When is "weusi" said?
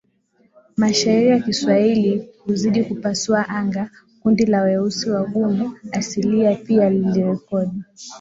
4.61-5.09